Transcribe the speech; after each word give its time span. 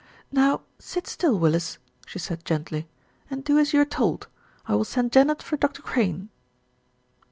"Now, 0.31 0.61
sit 0.79 1.05
still, 1.05 1.37
Willis," 1.37 1.77
she 2.07 2.17
said 2.17 2.43
gently, 2.43 2.87
"and 3.29 3.43
do 3.43 3.59
as 3.59 3.71
you 3.71 3.81
are 3.81 3.85
told. 3.85 4.27
I 4.67 4.73
will 4.73 4.83
send 4.83 5.11
Janet 5.11 5.43
for 5.43 5.57
Dr. 5.57 5.83
Crane." 5.83 6.29